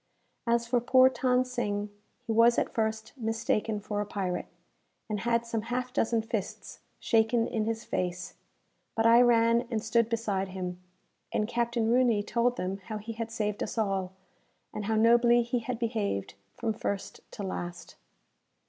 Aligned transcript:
As 0.47 0.65
for 0.65 0.81
poor 0.81 1.11
Than 1.11 1.45
Sing, 1.45 1.91
he 2.25 2.31
was 2.31 2.57
at 2.57 2.73
first 2.73 3.13
mistaken 3.17 3.79
for 3.79 4.01
a 4.01 4.05
pirate, 4.07 4.47
and 5.07 5.19
had 5.19 5.45
some 5.45 5.61
half 5.61 5.93
dozen 5.93 6.23
fists 6.23 6.79
shaken 6.99 7.47
in 7.47 7.65
his 7.65 7.83
face; 7.85 8.33
but 8.95 9.05
I 9.05 9.21
ran 9.21 9.67
and 9.69 9.79
stood 9.83 10.09
beside 10.09 10.47
him, 10.47 10.81
and 11.31 11.47
Captain 11.47 11.87
Rooney 11.91 12.23
told 12.23 12.57
them 12.57 12.77
how 12.85 12.97
he 12.97 13.13
had 13.13 13.29
saved 13.29 13.61
us 13.61 13.77
all, 13.77 14.13
and 14.73 14.85
how 14.85 14.95
nobly 14.95 15.43
he 15.43 15.59
had 15.59 15.77
behaved 15.77 16.33
from 16.57 16.73
first 16.73 17.19
to 17.33 17.43
last. 17.43 17.93